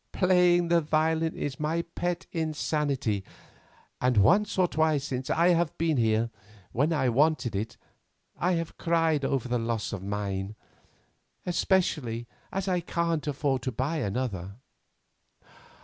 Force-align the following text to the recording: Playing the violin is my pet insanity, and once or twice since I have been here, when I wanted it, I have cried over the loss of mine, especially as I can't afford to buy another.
Playing 0.13 0.69
the 0.69 0.81
violin 0.81 1.35
is 1.35 1.59
my 1.59 1.83
pet 1.93 2.25
insanity, 2.31 3.23
and 4.01 4.17
once 4.17 4.57
or 4.57 4.67
twice 4.67 5.03
since 5.03 5.29
I 5.29 5.49
have 5.49 5.77
been 5.77 5.97
here, 5.97 6.31
when 6.71 6.91
I 6.91 7.07
wanted 7.09 7.55
it, 7.55 7.77
I 8.35 8.53
have 8.53 8.79
cried 8.79 9.23
over 9.23 9.47
the 9.47 9.59
loss 9.59 9.93
of 9.93 10.01
mine, 10.03 10.55
especially 11.45 12.25
as 12.51 12.67
I 12.67 12.79
can't 12.79 13.27
afford 13.27 13.61
to 13.61 13.71
buy 13.71 13.97
another. 13.97 14.55